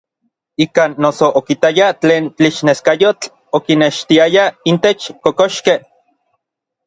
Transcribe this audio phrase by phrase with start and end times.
[0.63, 3.25] Ikan noso okitaya tlen tlixneskayotl
[3.57, 5.81] okinextiaya intech kokoxkej.